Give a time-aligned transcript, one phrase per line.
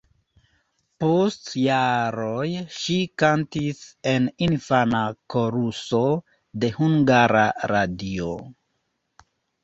[1.01, 2.45] Post jaroj
[2.77, 3.81] ŝi kantis
[4.11, 5.01] en infana
[5.33, 5.99] koruso
[6.63, 8.31] de Hungara Radio.